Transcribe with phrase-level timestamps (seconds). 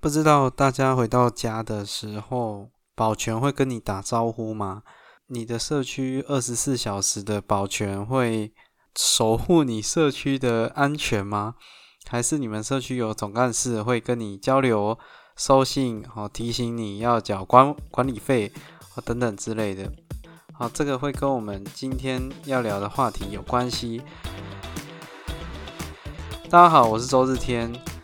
[0.00, 4.84] 不知道大家回到家的时候，保全会跟你打招呼吗？
[5.26, 8.52] 你的社区二十四小时的保全会
[8.96, 11.56] 守护你社区的安全吗？
[12.08, 14.96] 还是你们社区有总干事会跟你交流、
[15.36, 18.52] 收信，哦，提醒你要缴管管理费，
[18.94, 19.90] 哦等等之类的。
[20.52, 24.00] 好，这个会跟我们今天要聊的话题有关系。
[26.48, 27.97] 大家好，我是周日天。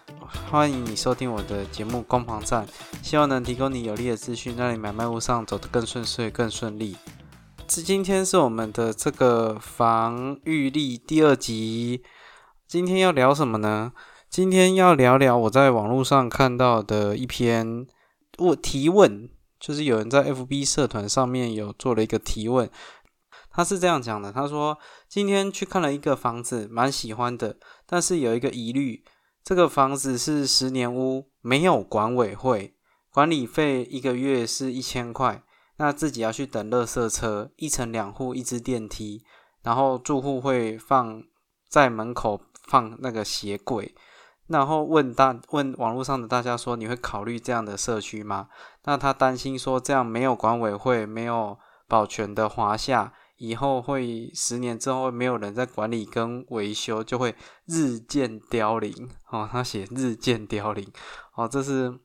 [0.54, 2.64] 欢迎你收听我的节目《攻防战》，
[3.02, 6.96] 希望能提供你有利的资讯，让你买卖路上走得更顺遂、更顺利。
[7.66, 12.04] 这今天是我们的这个防御力第二集。
[12.68, 13.92] 今天要聊什么呢？
[14.30, 17.84] 今天要聊聊我在网络上看到的一篇
[18.38, 19.28] 问提问，
[19.58, 22.70] 就是有人在 FB 社团上面有做了一个提问。
[23.50, 24.78] 他是这样讲的：他说
[25.08, 29.02] 今天去看了一个房子，蛮喜欢的，但是有一个疑虑。
[29.44, 32.74] 这个房子是十年屋，没有管委会，
[33.12, 35.42] 管理费一个月是一千块，
[35.76, 39.22] 那自己要去等垃圾车，一层两户，一支电梯，
[39.62, 41.22] 然后住户会放
[41.68, 43.94] 在门口放那个鞋柜，
[44.46, 48.48] 然后问大问网络上的大家说，你会考虑这样的社区吗？
[48.84, 53.12] 那他担心说这样没有管委会，没有保全的华夏。
[53.36, 57.34] 以后会十年之后没有人在管理跟维修，就会
[57.66, 59.08] 日渐凋零。
[59.30, 60.86] 哦，他写日渐凋零。
[61.34, 61.98] 哦，这是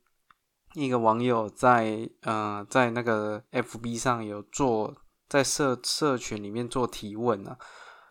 [0.74, 4.96] 一个网友在呃在那个 FB 上有做
[5.28, 7.58] 在社社群里面做提问啊。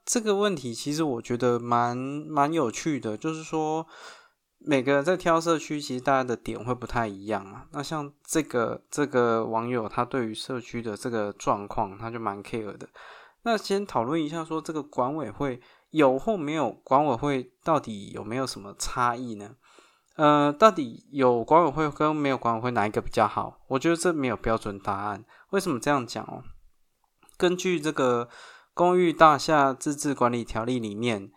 [0.05, 3.87] 这个问题其实我觉得蛮蛮有趣的，就是说
[4.59, 7.67] 每个人在挑社区，其实大家的点会不太一样啊。
[7.73, 12.89] 那像这个这个网友，他对于社区的这个状况，他就蛮 care 的。
[13.43, 19.55] 那先讨论一下，说这个管委会有或没有管委会，到底有没有什么差异呢？
[20.17, 23.61] 呃，到底有管委会跟没有管委会哪一个比较好？
[23.69, 25.25] 我觉得这没有标准答案。
[25.51, 26.43] 为什么这样讲哦？
[27.37, 28.27] 根据这个
[28.75, 31.31] 《公寓大厦自治管理条例》里面，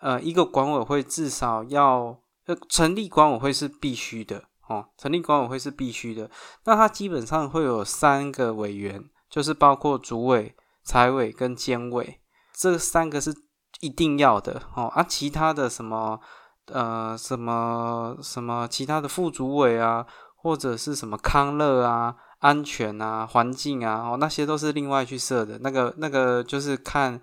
[0.00, 2.21] 呃，一个管委会至少要
[2.68, 6.30] 成立管委会是必须的哦，成立管委会是必须的。
[6.64, 10.54] 那它基本上会有三个委员，就是包括主委。
[10.84, 12.20] 财委跟监委
[12.52, 13.32] 这三个是
[13.78, 16.18] 一定要的哦，啊，其他的什么
[16.66, 20.04] 呃什么什么其他的副主委啊，
[20.34, 27.20] 或者是什么康乐啊、安全啊、环境啊，哦，那些都是另外去设的，那个那个就是看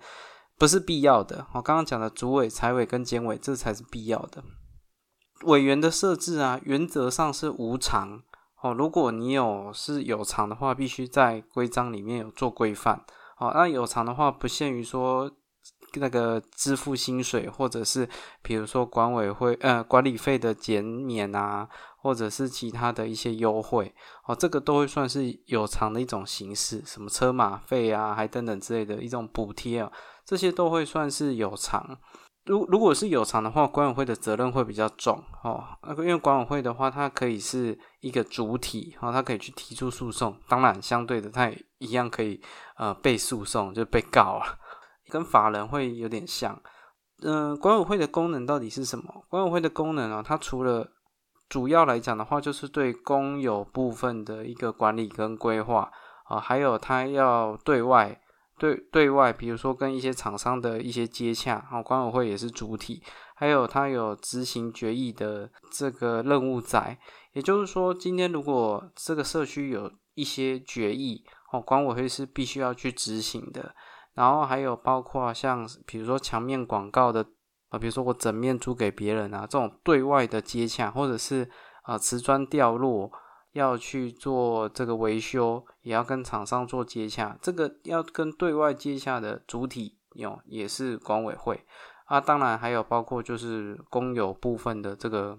[0.56, 1.46] 不是必要的。
[1.52, 4.42] 我刚刚讲的主委、财委跟监委，这才是必要的。
[5.44, 8.22] 委员的设置啊，原则上是无偿
[8.62, 8.72] 哦。
[8.72, 13.04] 如果你有是有偿的话，必须在规章里面有做规范。
[13.38, 15.30] 哦，那有偿的话不限于说
[15.94, 18.08] 那个支付薪水，或者是
[18.42, 21.66] 比如说管委会呃管理费的减免啊，
[22.02, 23.94] 或者是其他的一些优惠，
[24.26, 29.90] 哦，这个都会算是有偿的一种形式，什么车马费啊，还等等之类的一种补贴啊，
[30.24, 31.98] 这些都会算是有偿。
[32.50, 35.62] 如如果是有偿的话，管委会的责任会比较重哦。
[35.86, 40.36] 那个因为管委会的话，它可以是一个主体哦，它可以去提出诉讼。
[40.48, 42.42] 当然，相对的，它也一样可以
[42.76, 44.58] 呃被诉讼，就被告啊，
[45.10, 46.60] 跟法人会有点像。
[47.22, 49.24] 嗯，管委会的功能到底是什么？
[49.28, 50.88] 管委会的功能啊，它除了
[51.48, 55.88] 主要来讲的话，就是对公有部分的一个管理跟规划
[56.24, 58.20] 啊，还有它要对外。
[58.60, 63.02] 对对外，比如说跟一些厂商的一些接洽，哦，管委会也是主体，
[63.34, 66.98] 还有它有执行决议的这个任务在。
[67.32, 73.74] 也就是说，今天如果这个社区有一些决议，哦，管委会是必须要去执行的。
[74.12, 77.24] 然后还有包括像比如说墙面广告的，
[77.70, 81.48] 啊，比如说我整面租给别人啊，这种对外的接洽，或者是
[81.84, 83.10] 啊瓷砖掉落。
[83.52, 87.36] 要去做这个维修，也要跟厂商做接洽。
[87.42, 91.66] 这个要跟对外接洽的主体有也是管委会
[92.04, 92.20] 啊。
[92.20, 95.36] 当然还有包括就是公有部分的这个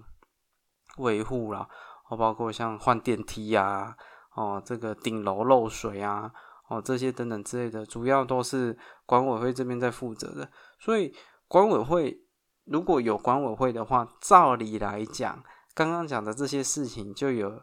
[0.98, 1.66] 维护啦，
[2.10, 3.96] 哦，包括像换电梯呀，
[4.34, 6.30] 哦，这个顶楼漏水啊，
[6.68, 8.76] 哦，这些等等之类的，主要都是
[9.06, 10.50] 管委会这边在负责的。
[10.78, 11.14] 所以
[11.48, 12.20] 管委会
[12.66, 15.42] 如果有管委会的话，照理来讲，
[15.74, 17.62] 刚刚讲的这些事情就有。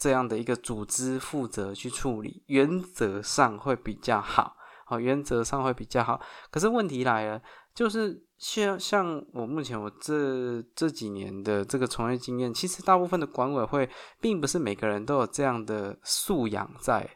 [0.00, 4.56] 这样的一个组织负责去处理，原则上会比较好，
[4.86, 6.18] 好，原则上会比较好。
[6.50, 7.42] 可是问题来了，
[7.74, 13.86] 就是像像我目前我这这几年的这个从业经验，其实大部分的管委会
[14.22, 17.06] 并不是每个人都有这样的素养在，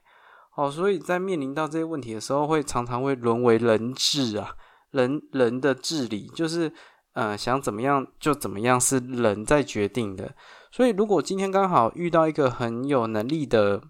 [0.55, 4.55] 哦，所以在面临到这些问题的时候，会常常会沦为人治啊，
[4.91, 6.71] 人人的治理，就是
[7.15, 10.37] 呃想怎么样就怎么样，是人在决定的。
[10.75, 13.81] 所以如果今天刚好遇到一个很有能力的、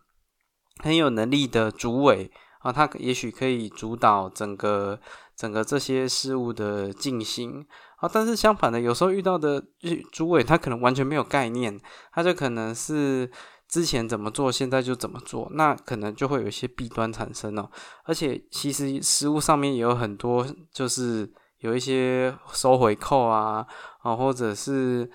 [0.82, 5.00] 很有能力的主委啊，他也许可以主导整个
[5.34, 7.64] 整个这些事物的进行
[7.96, 8.10] 啊。
[8.12, 9.64] 但是相反的，有时候遇到的
[10.12, 11.80] 主委他可能完全没有概念，
[12.12, 13.30] 他就可能是。
[13.66, 17.68] 之前怎么做，现在就怎么做，那可能就会有一些弊端产生哦。
[18.04, 21.28] 而且其实食物上面也有很多，就是
[21.58, 23.66] 有一些收回扣啊，
[24.02, 25.10] 啊，或者是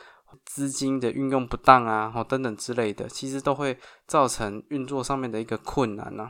[0.50, 6.28] 资金的运用不当啊，哦等等之类的，其实都会造成运作上面的一个困难呢。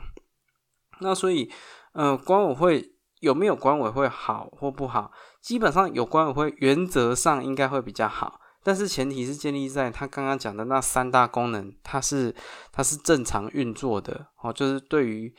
[1.00, 1.50] 那所以，
[1.94, 5.10] 呃，管委会有没有管委会好或不好？
[5.40, 8.38] 基本上有管委会，原则上应该会比较好。
[8.62, 12.34] 但是前提是建立在他刚刚讲的那三大功能，它是
[12.70, 15.34] 它是正常运作的哦，就是对于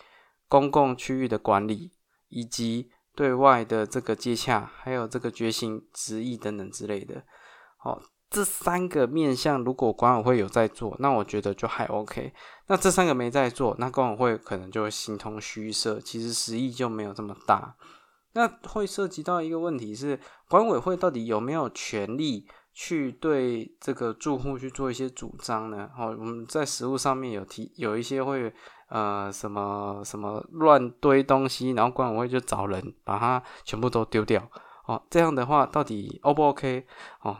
[0.47, 1.91] 公共区域的管理，
[2.29, 7.23] 以及对外的这个接洽，还有这个觉醒执意等等之类的，
[7.83, 8.01] 哦，
[8.31, 12.33] 这三个面向如果管委会有在做，那我觉得就还 OK。
[12.65, 17.75] 那这三个没在做，那管委会可能就形同虚设，其实实意就没有这么大。
[18.33, 20.19] 那会涉及到一个问题是，
[20.49, 22.47] 管委会到底有没有权利？
[22.73, 25.89] 去对这个住户去做一些主张呢？
[25.97, 28.53] 哦，我们在实物上面有提，有一些会
[28.87, 34.49] 呃什么什么乱堆东西，然后管委会就找人把它全部都丢掉。
[34.85, 36.87] 哦，这样的话到底 O 不 OK？
[37.23, 37.35] 哦，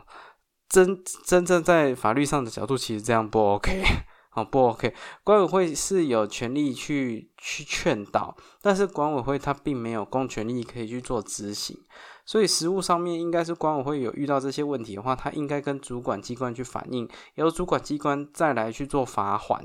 [0.72, 3.84] 真真正在法律上的角度，其实这样不 OK。
[4.32, 4.94] 哦，不 OK。
[5.22, 11.76] 管委会是有权利去去劝导，但是管委会它并没有公权力可以去做执行。
[12.24, 19.62] 所以实务上面应该是管委会有遇到这些问题的话，他应该跟主管机关去反映，由主管机关再来去做罚款。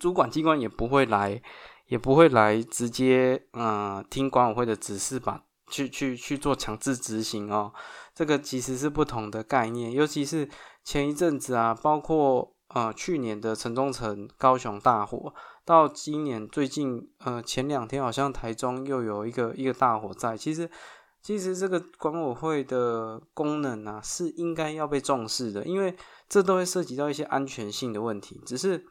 [0.00, 1.42] 主管机关也不会来，
[1.88, 7.72] 也不会来直接嗯听管委会的指示吧，去去去做强制执行哦。
[8.14, 10.48] 这个其实是不同的概念，尤其是
[10.82, 15.34] 前一阵子啊，包括呃去年的城中城高雄大火，
[15.64, 20.70] 到今年最近呃前两天好像台中又有一个一个大火在，其实。
[21.26, 25.96] 其实这个管委会的功能啊，是应该要被重视的，因为
[26.28, 28.42] 这都会涉及到一些安全性的问题。
[28.44, 28.84] 只是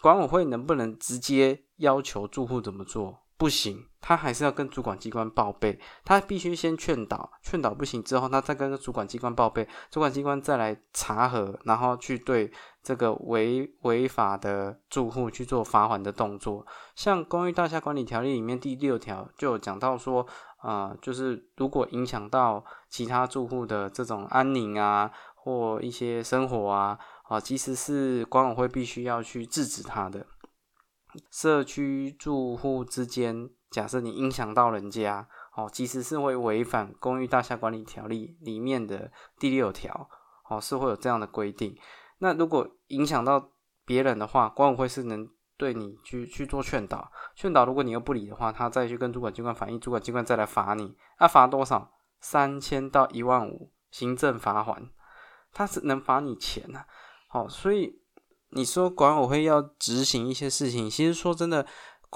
[0.00, 3.18] 管委会能不能直接要求住户怎么做？
[3.36, 5.76] 不行，他还是要跟主管机关报备。
[6.04, 12.52] 他必须先劝导，劝导不行之后，他再跟主管机关报备，主管机关再来查核，然后去对
[12.84, 16.64] 这个违违法的住户去做罚款的动作。
[16.94, 20.24] 像《公寓大厦管理条例》里面第六条就有讲到说。
[20.58, 26.98] 啊，就是如果影响到其他住户的这种安宁啊，或一些生活啊，
[27.28, 30.26] 啊，其实是管委会必须要去制止他的。
[31.30, 40.08] 社区住户之间，假设你影响到人家，哦，其实是会违反《公寓大厦管理条例》里面的第六条，
[40.48, 41.76] 哦，是会有这样的规定。
[42.18, 43.50] 那如果影响到
[43.84, 45.28] 别人的话，管委会是能。
[45.58, 51.92] 对你去去做劝导，劝导如果你又不理的话，他再去跟主管机关反映，主管机关再来罚你，那罚多少？
[52.20, 54.90] 三千到一万五，行政罚款，
[55.54, 56.84] 他是能罚你钱呐。
[57.28, 57.98] 好，所以
[58.50, 61.66] 你说管委会要执行一些事情，其实说真的，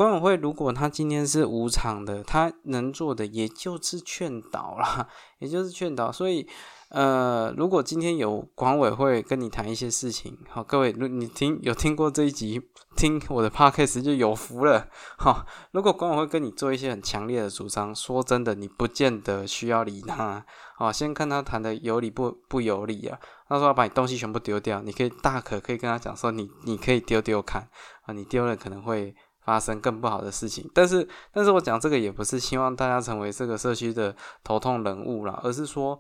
[0.01, 5.07] 管委会如果他今天是无偿的，他能做的也就是劝导啦，
[5.41, 6.49] 也就是劝导，所以。
[6.89, 12.61] 呃，如果今天有管委会跟你谈一些事情，好，各位，如你听有听过这一集，
[12.97, 15.47] 听我的 podcast 就有福了，好。
[15.71, 20.45] 如果管委会跟你做一些很强烈的主张，说真的，你不见得需要理他，
[20.77, 23.17] 好，先看他谈的有理不不有理啊。
[23.49, 27.69] 他说要把你东西全部丢掉，你可以大可可以跟他讲说，你你可以丢丢看
[28.03, 29.15] 啊，你丢了可能会
[29.51, 30.71] 发生更不好的事情。
[30.73, 34.15] 但是，但是我讲这个也不是希望大家成为这个社区的
[34.45, 35.99] 头痛人物啦，而是说。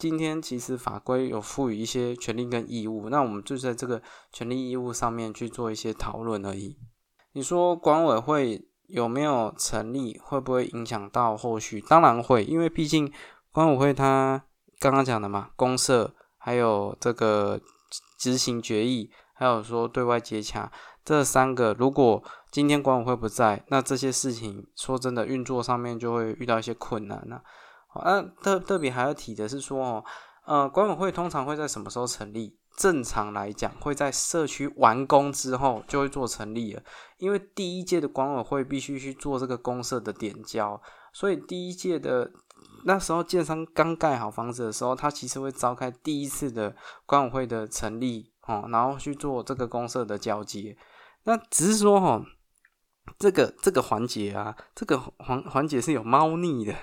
[0.00, 4.00] 今天其实法规有赋予一些权利跟义务，那我们就在这个
[4.32, 6.78] 权利义务上面去做一些讨论而已。
[7.32, 11.82] 你说管委会有没有成立，会不会影响到后续？
[11.82, 13.12] 当然会，因为毕竟
[13.52, 14.42] 管委会它
[14.78, 17.60] 刚刚讲的嘛，公社还有这个
[18.18, 20.72] 执行决议，还有说对外接洽
[21.04, 27.42] 这三个，如果今天管委会不在，那这些事情说真的运作上面就会遇到一些困难了。
[27.88, 30.04] 啊，特特别还要提的是说哦，
[30.46, 32.56] 呃，管委会通常会在什么时候成立？
[32.76, 36.82] 正常来讲，会在社区完工之后就会做成立了。
[37.18, 40.80] 因为第一届的管委会必须去做这个公社的点交，
[41.12, 42.30] 所以第一届的
[42.84, 50.76] 那时候建商刚盖好房子的时候，他其实会召开第一次的管委会的成立哦，然后去做这个公社的交接。
[51.24, 52.24] 那只是说哈。
[53.18, 56.74] 这个这个环节啊，这个环环节是有猫腻的，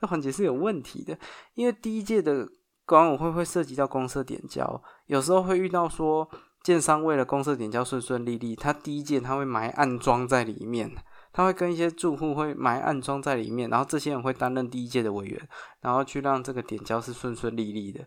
[0.00, 1.18] 这环节是有问题的。
[1.54, 2.48] 因为第一届的
[2.86, 6.28] 管委会会涉及到公社点交，有时候会遇到说，
[6.62, 10.90] 建商为了公社点交顺顺利利，他第一届他会埋暗桩在里面，
[11.32, 15.48] 他会跟一些住户会埋暗桩在里面，然后这些人会担任第一届的委员，
[15.80, 18.06] 然后去让这个点交是顺顺利利的。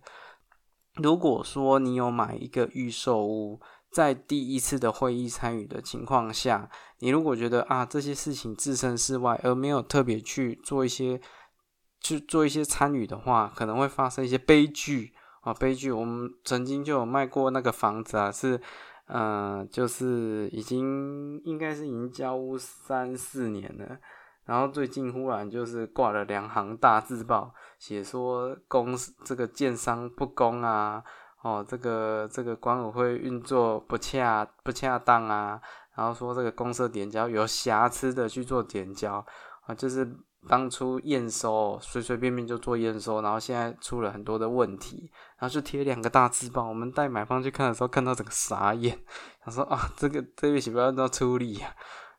[0.95, 3.59] 如果说你有买一个预售屋，
[3.97, 11.19] 在第一次的会议参与的情况下，你如果觉得啊这些事情置身事外，而没有特别去做一些。
[11.99, 15.11] 去做一些参与的话，可能会发生一些悲剧
[15.41, 15.51] 啊！
[15.51, 18.61] 悲剧，我们曾经就有卖过那个房子啊，是，
[19.07, 23.97] 嗯，就是已经应该是已经交屋三四年了，
[24.45, 31.03] 然后最近忽然就是挂了两行大字报，写说公这个建商不公啊，
[31.41, 35.61] 哦，这个这个管委会运作不恰不恰当啊，
[35.95, 39.25] 然后说这个公社点交有瑕疵的去做点交
[39.65, 40.17] 啊，就是。
[40.47, 46.69] 当初验收随随便便就做验收，然后现在出了很多的问题，然后就贴两个大字报。
[46.69, 48.97] 我们带买方去看的时候，看到整个傻眼，
[49.41, 51.73] 他说啊，这个这边需不要要处理啊？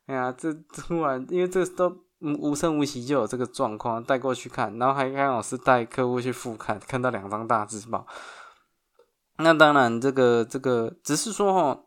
[0.06, 8.06] 哎呀，这突然因为这都无声无息就有这个状况，带过去看，然后还刚好是带客户去复看，看到两张大字报。
[9.38, 11.84] 那当然，这个这个只是说哈，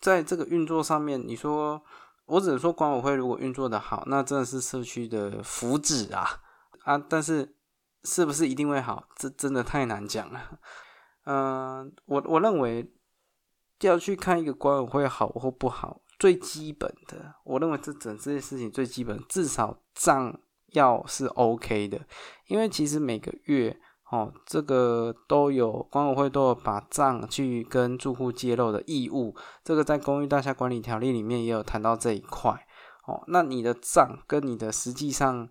[0.00, 1.82] 在这个运作上面，你说。
[2.26, 6.40] 我只能说，管委会如果运作的好，那真的是社区的福祉啊
[6.84, 6.96] 啊！
[6.96, 7.56] 但是
[8.04, 9.06] 是不是一定会好？
[9.16, 10.40] 这真的太难讲了。
[11.26, 12.90] 嗯，我我认为
[13.80, 22.00] 要去看一个管委会好或不好，最基本的，我认为这整这些事情最基本，至少账要是 OK 的，
[22.46, 23.78] 因为其实每个月。
[24.12, 32.52] 哦，这个都有管委会都有把账去跟住户揭露的义务，这个在公寓大厦管理条例里面也有谈到这一块。
[33.06, 35.48] 哦，那你的账跟你的实际上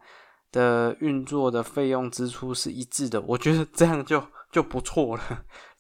[0.52, 5.24] 的运作的费用支出是一致的，我觉得这样就就不错了。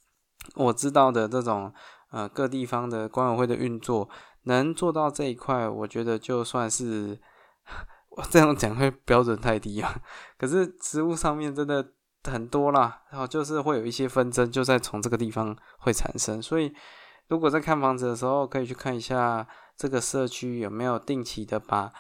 [0.57, 1.71] 我知道的这种
[2.09, 4.09] 呃各地方的管委会的运作
[4.45, 7.19] 能做到这一块，我觉得就算是
[8.17, 10.01] 我这样讲会标准太低啊。
[10.39, 11.91] 可是实物上面真的。
[12.23, 16.39] 很多啦，然后就是会有一些纷争，就在从这个地方会产生。
[16.39, 16.71] 所以，
[17.29, 21.91] 如果在看房子的时候，可以去看一下这个社区有没有定期的把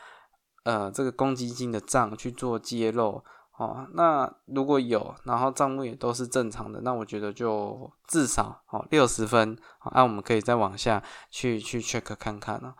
[0.63, 3.23] 呃这个公积金的账去做揭露
[3.57, 3.87] 哦。
[3.93, 9.57] 那如果有，然后账目也都是正常的，那我觉得就至少哦六十分。
[9.95, 11.01] 那我们可以再往下
[11.31, 12.75] 去去 check 看看啊。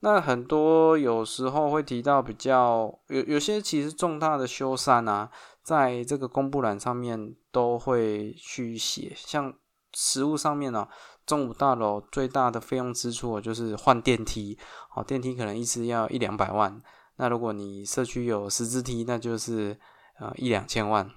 [0.00, 5.28] 那很多有时候会提到比较有有些其实重大的修缮啊。
[5.66, 9.52] 在这个公布栏上面都会去写，像
[9.94, 10.86] 实物上面呢，
[11.26, 14.56] 中午大楼最大的费用支出就是换电梯，
[14.94, 16.80] 哦，电梯可能一次要一两百万，
[17.16, 19.76] 那如果你社区有十字梯，那就是
[20.20, 21.10] 呃一两千万，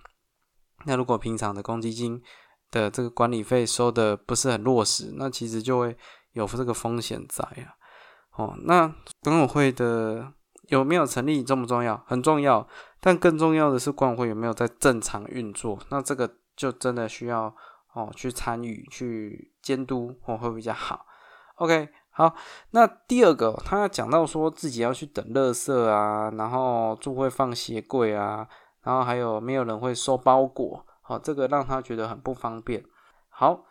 [0.86, 2.20] 那如果平常的公积金
[2.72, 5.96] 的这个管理费收的不是很落实，那其实就会
[6.32, 7.78] 有这个风险在啊，
[8.36, 10.34] 哦，那管委会的。
[10.70, 12.02] 有没有成立重不重要？
[12.08, 12.68] 很重要，
[13.00, 15.78] 但更重要的是管委会有没有在正常运作。
[15.90, 17.54] 那这个就真的需要
[17.94, 21.06] 哦去参与、去监督哦会比较好。
[21.56, 22.34] OK，好，
[22.72, 28.48] 那第二个他讲到说自己要去等垃圾啊，然后住会放鞋柜啊，
[28.84, 32.84] 然后还有没有人会收包裹，好，这个让他觉得很不方便。
[33.30, 33.66] 好，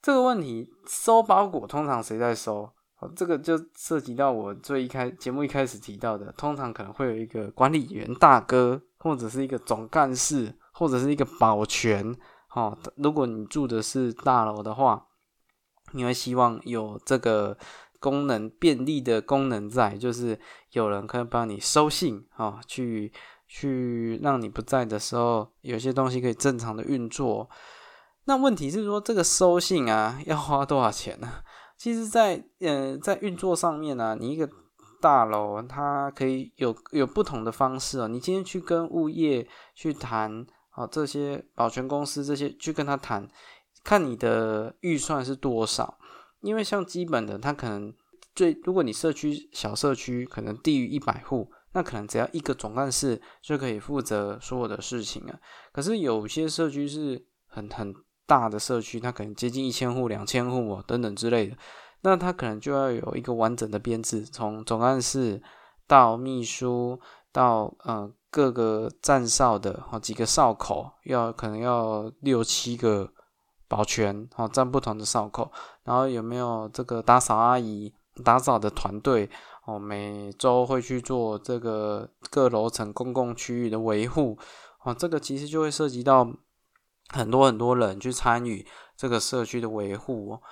[0.00, 2.70] 这个问题收包裹通常谁在收？
[3.14, 12.14] 这个就涉及到我最一开节目一开始提到的，通常可能会有一个管理员大哥，或者是一个总干事，或者是一个保全。
[12.54, 15.06] 哦，如果你住的是大楼的话，
[15.92, 17.56] 你会希望有这个
[17.98, 20.38] 功能便利的功能在，就是
[20.72, 23.12] 有人可以帮你收信，哦，去
[23.48, 27.48] 去让你不在的时候，有些东西可以正常的运作。
[28.24, 31.28] 那问题是说，这个收信啊，要花多少钱呢？
[31.82, 34.48] 其实，在呃，在运作上面呢，你一个
[35.00, 38.06] 大楼，它可以有有不同的方式哦。
[38.06, 40.46] 你今天去跟物业去谈，
[40.76, 43.28] 哦，这些保全公司这些去跟他谈，
[43.82, 45.98] 看你的预算是多少。
[46.42, 47.92] 因为像基本的，它可能
[48.32, 55.36] 最，如果你社区小社区可能低于一百户，那可能只要一个总干事就可以负责所有的事情啊。
[55.72, 57.92] 可是有些社区是很很。
[58.32, 61.56] 大的社区，它可能接近一千户、两千户哦，等等之类的，
[62.00, 65.42] 那它可能就要有一个完整的编制，从总干事
[65.86, 66.98] 到秘书
[67.30, 73.12] 到呃各个站哨的哦几个哨口，要可能要六七个
[73.68, 75.52] 保全哦站不同的哨口，
[75.84, 77.92] 然后有没有这个打扫阿姨、
[78.24, 79.28] 打扫的团队
[79.66, 84.38] 哦，每周会去做这个各楼层公共区域的维护
[84.84, 86.26] 哦，这个其实就会涉及到。
[87.12, 88.66] 很多很多人去参与
[88.96, 90.42] 这个社区的维护哦，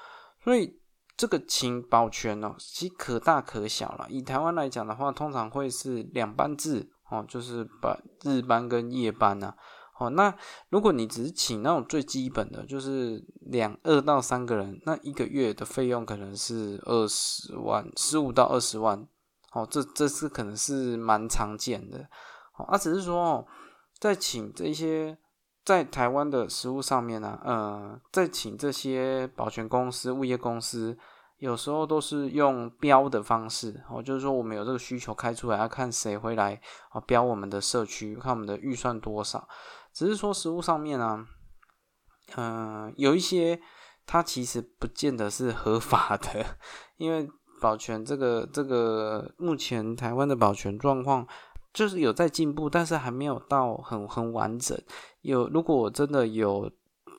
[0.45, 0.79] 所以
[1.17, 4.07] 这个请保全哦，其实可大可小了。
[4.09, 9.55] 以台湾来讲的话，通常会是两班制哦，就是把日班跟夜班呐。
[9.99, 10.35] 哦，那
[10.71, 19.07] 如果你只是请那种最基本的，就是两二到三个人，那一个月的费用可能是二十万，十五到二十万。
[19.53, 22.09] 哦，这这是可能是蛮常见的。
[22.57, 23.47] 哦，啊，只是说哦，
[23.99, 25.19] 在请这些
[25.65, 30.97] 在台湾的食物上面呢，呃，在请这些保全公司、物业公司，
[31.37, 33.83] 有时候都是用标的方式。
[33.89, 36.61] 哦，就是说我们有这个需求开出来，要看谁会来
[36.93, 39.47] 哦标我们的社区，看我们的预算多少。
[39.93, 41.27] 只是说食物上面啊，
[42.37, 43.61] 嗯，有一些
[44.07, 46.45] 它其实不见得是合法的，
[46.97, 47.29] 因为
[47.61, 51.27] 保全这个这个目前台湾的保全状况
[51.73, 54.79] 就是有在进步，但是还没有到很很完整。
[55.23, 56.71] 有如果真的有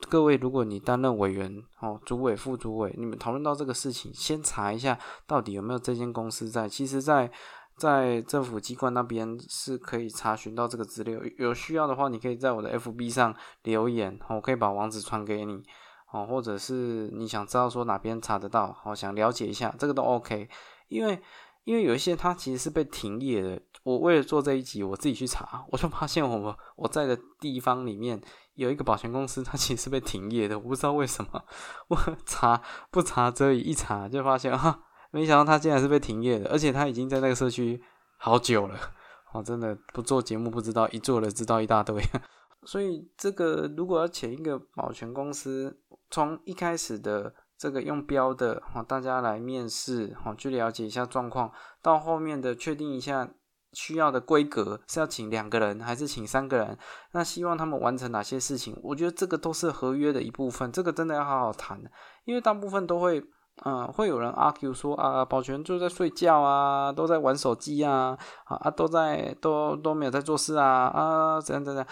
[0.08, 6.68] 各位，如果你担任委员哦，主委、副主委，你们讨论到这个事情，先查一下到底有没有这间公司在。
[6.68, 7.30] 其实，在
[7.76, 15.62] 在政府机关那边是可以查询到这个资料，有需要的话，你可以在我的 FB 上留言，我可以把网址传给你，
[16.12, 20.48] 哦，或者是你想知道说哪边查得到，好想了解一下，这个都 OK。
[20.88, 21.18] 因为
[21.64, 28.20] 因为有一些它其实是被停业的，我为了做这一集，我自己去查，我就发现我们我在的地方里面
[28.54, 31.44] 有一个保险公司，它其实是被停业的，我不知道为什么，
[31.88, 34.82] 我查不查这一查就发现哈。
[35.14, 37.78] 没想到他竟然是被停业的，而且他已经在那个社区
[38.16, 38.78] 好久了。
[39.34, 42.02] 我，真的不做节目不知道，一做了知道一大堆。
[42.64, 45.78] 所以这个如果要请一个保全公司，
[46.10, 53.28] 从一开始的这个用标的，哈，大家来面试，哈，去了解一下状况，到后面的确定一下
[53.72, 56.76] 需要的规格，是要请两个人还是请三个人？
[57.12, 58.76] 那希望他们完成哪些事情？
[58.82, 61.80] 我觉得这个都是合约的一部分，这个真的要好好谈，
[62.24, 63.22] 因为大部分都会。
[63.66, 68.16] 嗯，会有人 argue 说啊，保全就在睡觉啊，都在玩手机啊，
[68.46, 71.86] 啊，都在都都没有在做事啊，啊，怎样怎样？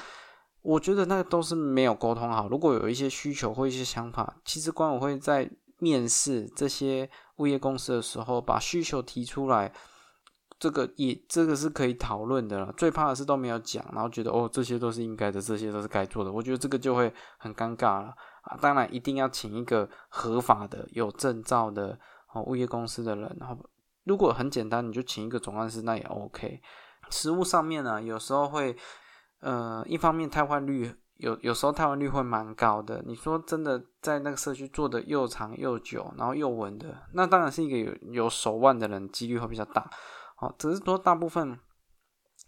[0.63, 2.49] 我觉得那个都是没有沟通好。
[2.49, 9.73] 如果有一些需求或一些想法，其实管委会在面试这些物业公司的时候，把需求提出来，
[10.59, 12.73] 这个也这个是可以讨论的了。
[12.77, 16.31] 最怕的是都没有讲，然后觉得哦，这些都是应该的，这些都是该做的。
[16.31, 18.15] 我觉得这个就会很尴尬了。
[18.43, 21.99] 啊，当然一定要请一个合法的、有证照的
[22.33, 23.37] 哦物业公司的人。
[23.41, 23.57] 然后，
[24.05, 26.61] 如果很简单，你就请一个总干事，那也 OK。
[27.11, 28.77] 实物上面呢，有时候会，
[29.41, 33.03] 呃，一方面汰换率有，有时候汰换率会蛮高的。
[33.07, 39.91] 你说真的，在那个社区做的又长又久，然后又稳的，那当然是一个有有手腕的人，几率会比较大。
[40.39, 41.59] 哦，只是说大部分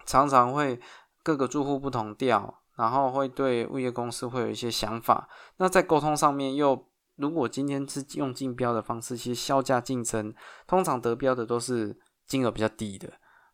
[0.06, 0.80] 常常会
[1.22, 2.58] 各个住户不同调。
[2.74, 5.28] 然后会对物业公司会有一些想法，
[5.58, 10.34] 那在沟通上面又，如果今天是用竞标的方式，其实销价竞争，
[10.66, 11.94] 通常得标的都是
[12.26, 13.12] 金额比较低的，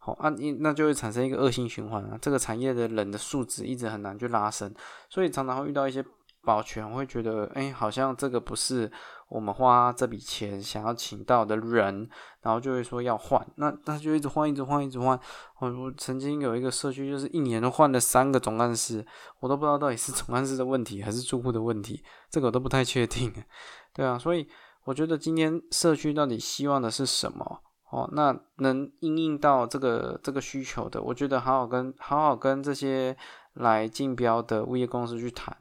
[0.08, 4.74] 好啊，你那就会产生一个恶性循环啊，这个产业的人的素质一直很难去拉升，
[5.08, 6.04] 所以常常会遇到一些。
[6.44, 8.90] 保全会觉得，哎，好像这个不是
[9.28, 12.08] 我们花这笔钱想要请到的人，
[12.40, 15.18] 然后就会说要换，那那就一直换，一直换，一直换。
[15.60, 19.04] 我曾经有一个社区，就是一年换了三个总干事，
[19.40, 23.30] 我都不知道到底是总干事的问题还是住户的问题，这个我都不太确定。
[23.92, 24.48] 对啊，所以
[24.84, 27.60] 我觉得今天社区到底希望的是什么？
[27.90, 33.16] 哦，那能应应到这个这个需求的，我觉得好好跟好好跟这些
[33.54, 35.56] 来竞标的物业公司去谈。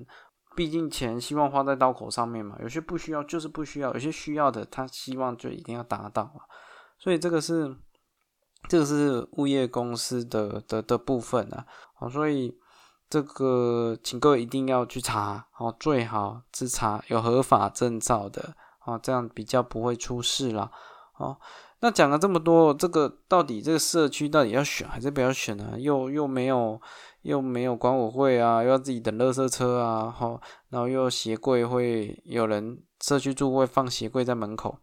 [0.56, 6.42] 毕竟钱希望花在刀口上面嘛，有些不需要就是不需要，有些需要的他希望就一定要达到啊，
[6.98, 7.78] 所以这个是
[8.68, 12.58] 这个是物业公司的的的部分啊，好，所以
[13.08, 20.72] 这个请各位一定要去查，好，最好是查有合法证照的，啊，这样比较不会出事啦，
[21.18, 21.38] 哦，
[21.80, 25.74] 那讲了这么多，这个到底这个社区到底要选还是不要选呢？
[25.78, 26.80] 又又没有。
[27.24, 34.80] 又没有管委会啊，又要自己等垃圾车啊，吼，然后又鞋柜会有人社区住户会放鞋柜在门口，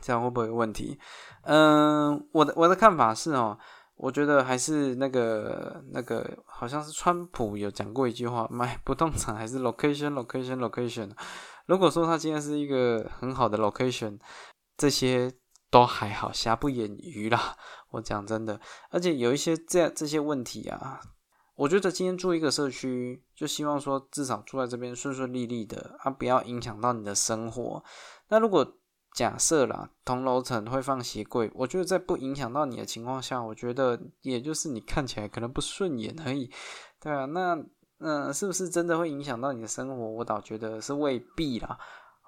[0.00, 1.00] 这样会不会有问题？
[1.42, 3.58] 嗯，我的我的看法是哦，
[3.96, 11.10] 我觉得还是那个那个，好像是川普有讲过一句话，买 不动产还是 location location location。
[11.66, 14.16] 如果说他今天是一个很好的 location，
[14.76, 15.32] 这些
[15.70, 17.56] 都还好，瑕不掩瑜啦。
[17.90, 21.00] 我讲真的，而且有一些这这些问题啊。
[21.56, 27.82] 我觉得今天住一个社区，就希望说至少住在这边顺顺利利的啊，不要影响到你的生活。
[28.28, 28.76] 那如果
[29.14, 36.48] 假设啦，同楼层会放鞋柜，我觉得在不影响到你的情况下，我觉得也就是你看起来可能不顺眼而已，
[37.00, 37.24] 对啊。
[37.24, 37.58] 那
[37.98, 39.94] 嗯，是不是真的会影响到你的生活？
[39.96, 41.76] 我倒觉得是未必啦。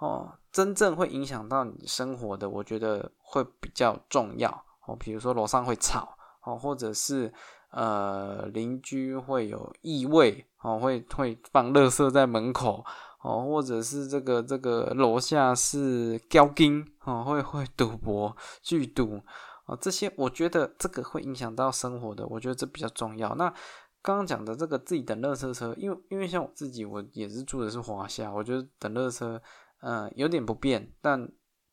[0.01, 4.51] 哦，真正会影响到你生活的，我觉得会比较重要
[4.87, 4.97] 哦。
[4.99, 7.31] 比如说楼上会吵哦，或者是
[7.71, 12.83] 呃邻居会有异味哦，会会放垃圾在门口
[13.23, 19.21] 哦，或者是这个这个楼下是交金哦，会会赌博聚赌
[19.67, 23.35] 哦，这些我觉得这个会影响到生活的，我觉得这比较重要。
[23.35, 23.53] 那
[24.01, 29.39] 刚刚讲的这个自己等乐车车，因为因为像我自己，我也是住的是华夏，我觉得等乐车。
[29.83, 31.31] 嗯，有点不便，但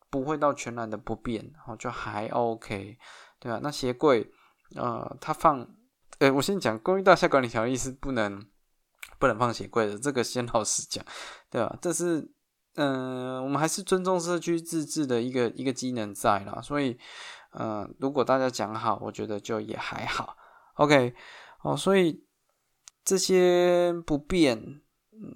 [0.10, 2.98] 不会到全然的不便，然后就还 OK，
[3.39, 3.60] 对吧？
[3.62, 4.32] 那鞋柜，
[4.76, 5.67] 呃，它放，
[6.20, 8.41] 呃，我先讲公寓大厦管理条例是不能
[9.20, 11.04] 不能放鞋柜的，这个先老实讲，
[11.50, 11.78] 对吧？
[11.82, 12.32] 这是，
[12.76, 16.98] 嗯，我们还是尊重社区自治的一个一个机能在啦，所以，
[17.52, 20.38] 嗯，如果大家讲好，我觉得就也还好
[20.76, 21.13] ，OK，
[21.63, 22.26] 哦，所以
[23.04, 24.82] 这些不便。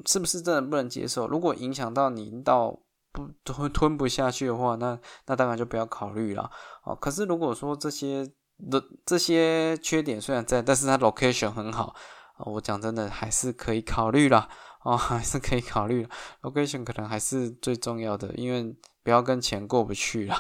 [0.06, 1.28] 是不是真的不能接受？
[1.28, 2.80] 如果影响到你到
[3.12, 6.50] 不吞吞不下去的话，那那当然就不要考虑了。
[6.84, 8.26] 哦，可是如果说这些
[8.70, 11.96] 的这些缺点虽然在，但是它 location 很好，
[12.38, 14.48] 我讲真的还是可以考虑了。
[14.84, 16.08] 哦， 还是可以考虑
[16.42, 20.36] ，location 可能还是最重要的，因为不要跟钱过不去了。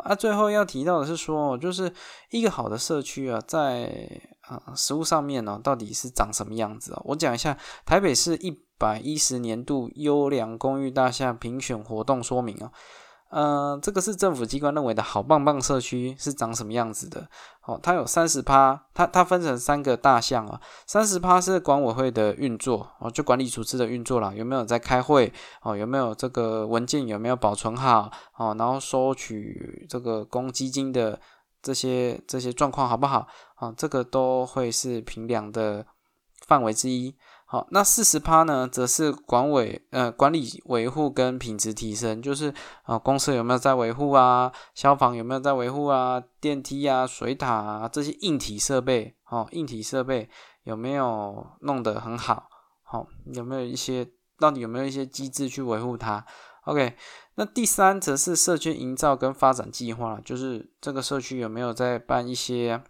[0.00, 1.92] 啊，最后要提到的是说，就是
[2.30, 3.92] 一个好的社区啊，在
[4.40, 7.02] 啊食物上面呢，到底是长什么样子啊？
[7.04, 8.62] 我讲一下台北市一。
[8.78, 12.72] 百一十年度优良公寓大厦评选活动说明啊，
[13.32, 17.26] 呃，这个是政府机关认为的好棒棒社区是长什么样子的？
[17.64, 25.74] 哦，它有三十趴，它它分成三个大项啊，三十趴是管委会的运作哦，就管理组织的运作啦，有没有在开会哦？
[25.74, 28.54] 有没有这个文件有没有保存好哦？
[28.58, 31.18] 然后收取这个公积金的
[31.62, 33.26] 这些这些状况好不好？
[33.54, 35.86] 啊，这个都会是评量的
[36.46, 37.16] 范围之一。
[37.52, 50.30] 好，那四十趴呢，则是管委呃管理维护跟品质提升，就是啊公司有没有在维护啊，消防有没有在维护啊，电梯啊、水塔啊这些硬体设备，哦硬体设备
[50.62, 52.48] 有没有弄得很好？
[52.84, 56.24] 好，有没有一些到底有没有一些机制去维护它
[56.64, 56.96] ？OK，
[57.34, 62.82] 那第三则是社区营造跟发展计划，就是这个社区有没有在办一些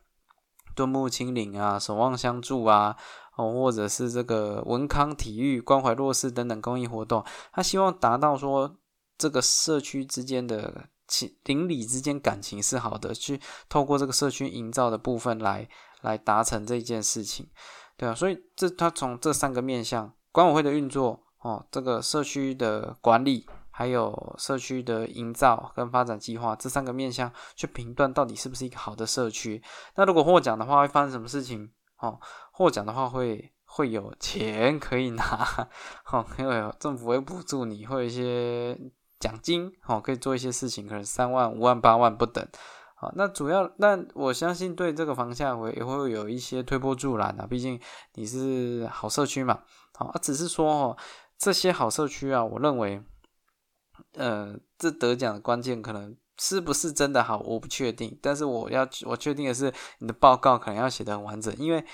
[0.77, 2.97] 敦木清零啊、守望相助啊。
[3.37, 8.77] 哦，或者是这个文康体育、关怀弱势等等公益活动，他希望达到说
[9.17, 15.69] 这个社区之间的情邻里之间感情是好的，去透过这个社区营造的部分来
[16.03, 17.49] 来达成这件事情，
[17.97, 29.63] 对啊，所以这他从这三个面向，管委会的运作哦，这个社区的管理，还有社区的营造跟发展计划这三个面向去评断到底是不是一个好的社区。
[29.97, 31.71] 那如果获奖的话，会发生什么事情？
[32.03, 35.69] 哦，获奖的话会会有钱可以拿，
[36.11, 38.77] 哦，因为政府会补助你，会有一些
[39.21, 42.45] 奖金，哦，可以做一些事情，可能三万、五万、八万不等。
[42.97, 47.81] 啊，那主要，那我相信对这个房价会会有一些推波助澜的，毕竟
[48.15, 49.61] 你是好社区嘛。
[49.95, 50.97] 好，只是说哦，
[51.39, 53.01] 这些好社区啊，我认为，
[54.15, 56.17] 呃，这得奖的关键可能。
[56.39, 57.39] 是不是真的好？
[57.39, 61.85] 我不确定，但是我要我确定的是，你的报告可能要写的很完整，因为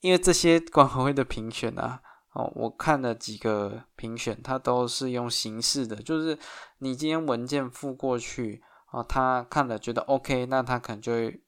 [0.00, 2.00] 因为这些管委会的评选啊，
[2.32, 6.38] 哦，我看了几个评选，它都是用形式的，就是
[6.78, 11.42] 你今天文件附过去，哦，他看了觉得 OK，那他可能就会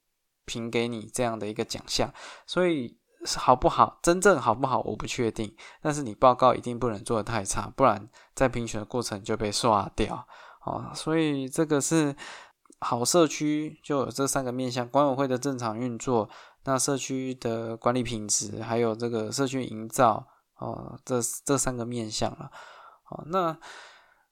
[0.45, 2.13] 评给你这样的一个奖项，
[2.47, 2.97] 所以
[3.37, 10.27] 好不好，真正好不好，我不确定，但是你报告一定不能做的太差，不然在评选的过程就被刷掉。
[10.71, 12.15] 啊，所以这个是
[12.81, 16.29] 好社区，就有这三个面向：管委会的正常运作，
[16.65, 20.27] 那社区的管理品质，还有这个社区营造，
[20.59, 22.51] 哦，这这三个面向了。
[23.03, 23.57] 好，那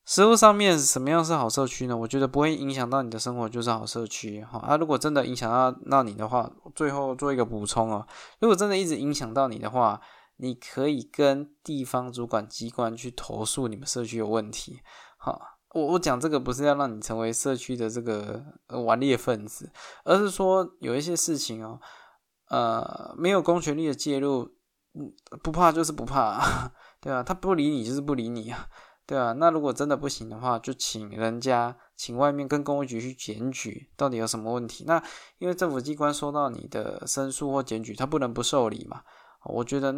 [0.05, 1.97] 实物上面什么样是好社区呢？
[1.97, 4.45] 我觉得不会影响到你的生活，就是好社区。
[4.45, 8.07] 好，啊，如果真的影响到到你的话，最后做一个补充哦，
[8.39, 10.01] 如果真的一直影响到你的话，
[10.37, 14.81] 你可以跟地方主管机关去投诉你们社区有问题。
[15.17, 15.56] 好。
[15.77, 18.43] 我我讲这个不是要让你成为社区的这个
[18.87, 19.71] 顽劣分子，
[20.05, 21.79] 而是说有一些事情哦，
[22.49, 24.57] 呃，没有公权力的介入，
[24.95, 25.13] 嗯，
[25.43, 28.69] 不怕就是不怕， 对啊，他不理你就是不理你啊，
[29.05, 34.85] 对啊，那如果真的不行的话，就请人家请外面跟公安局去检举，到底有什么问题？
[34.87, 35.03] 那
[35.37, 39.03] 因为政府机关收到你的申诉或检举，他不能不受理嘛，
[39.45, 39.95] 我觉得。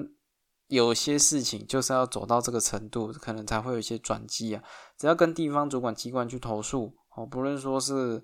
[0.69, 4.63] 有些事情就是要走到这个程度，可能才会有一些转机啊。
[4.97, 8.23] 只要跟地方主管机关去投诉哦，不论说是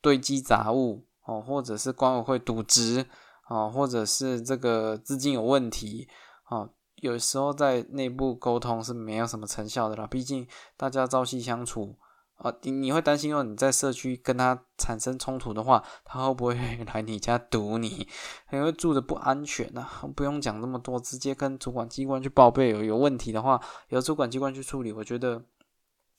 [0.00, 3.04] 堆积杂物哦，或者是管委会渎职
[3.48, 6.08] 哦，或者是这个资金有问题
[6.48, 11.98] 哦，有时候在内部沟通是没有什么成效的啦，毕竟大家朝夕相处
[12.42, 16.54] 啊，你你会担心哦，你在社区跟他产生冲突的话，他会不会
[16.92, 18.08] 来你家堵你？
[18.50, 25.42] 因为住的不安全呐，不用讲那么多，直接跟主管机关去报备，有有问题的话，由主管机关去处理，我觉得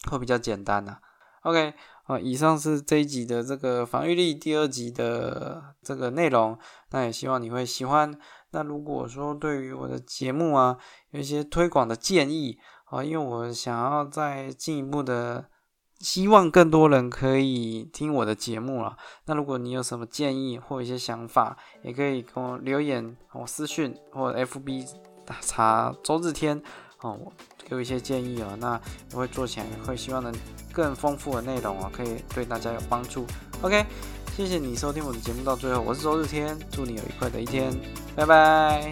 [0.10, 1.00] 会比较简单呐。
[1.42, 6.56] OK，啊，以上是这一集的这个防御力第二集的这个内容，
[6.92, 8.16] 那也希望你会喜欢。
[8.52, 10.78] 那如果说对于我的节目啊，
[11.10, 15.50] 有一些推广的建议啊，因为我想要再进一步的，
[16.02, 18.98] 希望更多人可以听我的节目了。
[19.26, 24.88] 那如果你有什么建议或一些想法，也可以跟我留言，我私讯或 FB
[25.26, 26.62] 打查周日天
[27.02, 27.20] 哦。
[27.64, 28.78] 给我一些建议哦，那
[29.14, 30.34] 我会做起来，会希望能
[30.74, 33.26] 更丰富的内容哦，可以对大家有帮助。
[33.62, 33.86] OK，
[34.36, 37.72] 谢谢你收听我的节目到最后，我是周日天，祝你有愉快的一天，
[38.14, 38.92] 拜拜。